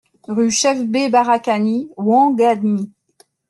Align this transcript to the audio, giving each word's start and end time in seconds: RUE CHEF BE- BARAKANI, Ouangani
RUE 0.35 0.49
CHEF 0.49 0.77
BE- 0.91 1.09
BARAKANI, 1.13 1.89
Ouangani 1.95 2.91